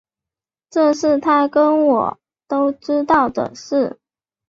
[0.71, 2.17] 这是他跟我
[2.47, 3.99] 都知道的事